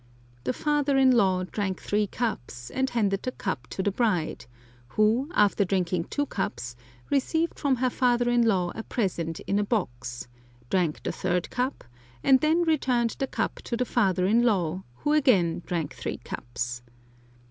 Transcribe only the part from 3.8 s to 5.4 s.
the bride, who,